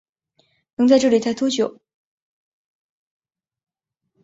[0.77, 1.79] 能在这里待多久